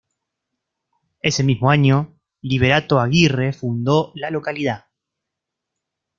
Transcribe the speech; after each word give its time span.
Ese 1.21 1.43
mismo 1.43 1.69
año, 1.69 2.17
Liberato 2.41 2.99
Aguirre 2.99 3.53
fundó 3.53 4.11
la 4.15 4.31
localidad. 4.31 4.85